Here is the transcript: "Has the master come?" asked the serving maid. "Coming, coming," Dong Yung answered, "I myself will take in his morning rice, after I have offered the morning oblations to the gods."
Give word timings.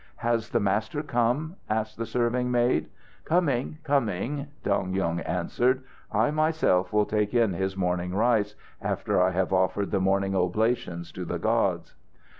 "Has 0.15 0.49
the 0.49 0.59
master 0.59 1.03
come?" 1.03 1.57
asked 1.69 1.95
the 1.95 2.07
serving 2.07 2.49
maid. 2.49 2.87
"Coming, 3.23 3.77
coming," 3.83 4.47
Dong 4.63 4.95
Yung 4.95 5.19
answered, 5.19 5.83
"I 6.11 6.31
myself 6.31 6.91
will 6.91 7.05
take 7.05 7.35
in 7.35 7.53
his 7.53 7.77
morning 7.77 8.15
rice, 8.15 8.55
after 8.81 9.21
I 9.21 9.29
have 9.29 9.53
offered 9.53 9.91
the 9.91 10.01
morning 10.01 10.35
oblations 10.35 11.11
to 11.11 11.23
the 11.23 11.37
gods." 11.37 11.93